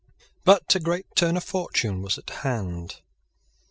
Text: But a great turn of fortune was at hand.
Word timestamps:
But 0.43 0.73
a 0.73 0.79
great 0.79 1.15
turn 1.15 1.37
of 1.37 1.43
fortune 1.43 2.01
was 2.01 2.17
at 2.17 2.27
hand. 2.41 3.01